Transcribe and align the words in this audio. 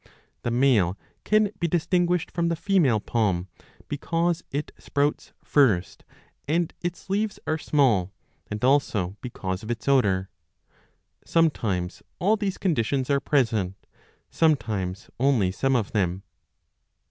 The 0.41 0.49
male 0.49 0.97
can 1.23 1.51
be 1.59 1.67
distinguished 1.67 2.31
from 2.31 2.49
the 2.49 2.55
female 2.55 2.99
palm, 2.99 3.49
because 3.87 4.43
it 4.49 4.71
sprouts 4.79 5.31
first 5.43 6.05
and 6.47 6.73
its 6.81 7.07
leaves 7.07 7.37
are 7.45 7.59
small, 7.59 8.11
and 8.49 8.65
also 8.65 9.15
because 9.21 9.61
of 9.61 9.69
its 9.69 9.87
odour; 9.87 10.31
sometimes 11.23 12.01
all 12.17 12.35
these 12.35 12.57
conditions 12.57 13.11
are 13.11 13.19
present, 13.19 13.75
20 13.91 13.95
sometimes 14.31 15.11
only 15.19 15.51
some 15.51 15.75
of 15.75 15.91
them. 15.91 16.23